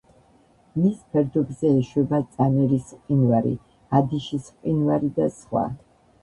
მის 0.83 1.01
ფერდობზე 1.15 1.69
ეშვება 1.81 2.21
წანერის 2.37 2.87
მყინვარი, 3.03 3.53
ადიშის 4.01 4.49
მყინვარი 4.57 5.13
და 5.21 5.29
სხვა. 5.37 5.69